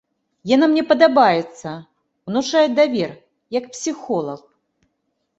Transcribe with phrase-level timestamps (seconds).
[0.51, 1.73] Яна мне падабаецца,
[2.29, 3.11] унушае давер,
[3.57, 4.41] як псіхолаг.